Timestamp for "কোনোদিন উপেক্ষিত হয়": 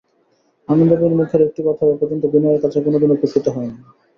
2.85-3.67